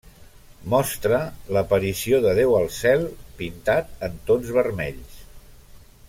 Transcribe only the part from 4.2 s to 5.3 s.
tons vermells.